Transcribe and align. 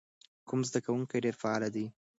کوم 0.47 0.61
زده 0.69 0.79
کوونکی 0.85 1.17
ډېر 1.23 1.35
فعال 1.41 1.63
دی؟ 1.75 1.85